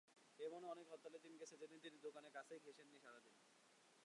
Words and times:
এমনও 0.39 0.67
অনেক 0.67 0.85
হরতালের 0.91 1.21
দিন 1.25 1.33
গেছে, 1.39 1.55
যেদিন 1.61 1.79
তিনি 1.79 1.97
দোকানের 2.05 2.31
কাছেই 2.31 2.63
ঘেঁষেননি 2.65 2.97
সারা 2.99 3.19
দিন। 3.25 3.35